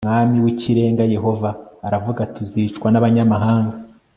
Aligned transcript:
Umwami 0.05 0.37
w 0.43 0.47
Ikirenga 0.53 1.03
Yehova 1.15 1.49
aravuga 1.87 2.19
ati 2.25 2.37
uzicwa 2.45 2.87
n 2.91 2.95
abanyamahanga 2.99 3.75